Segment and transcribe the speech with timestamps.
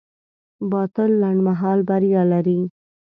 [0.71, 2.59] باطل لنډمهاله بریا لري.